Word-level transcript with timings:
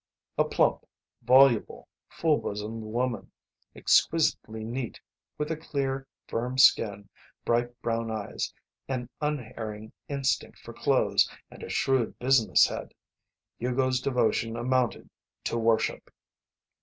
A 0.35 0.43
plump, 0.45 0.87
voluble, 1.21 1.87
full 2.09 2.39
bosomed 2.39 2.81
woman, 2.85 3.31
exquisitely 3.75 4.63
neat, 4.63 4.99
with 5.37 5.51
a 5.51 5.55
clear, 5.55 6.07
firm 6.27 6.57
skin, 6.57 7.07
bright 7.45 7.79
brown 7.83 8.09
eyes, 8.09 8.51
an 8.87 9.09
unerring 9.21 9.91
instinct 10.07 10.57
for 10.57 10.73
clothes, 10.73 11.29
and 11.51 11.61
a 11.61 11.69
shrewd 11.69 12.17
business 12.17 12.65
head. 12.65 12.95
Hugo's 13.59 14.01
devotion 14.01 14.55
amounted 14.55 15.07
to 15.43 15.59
worship. 15.59 16.09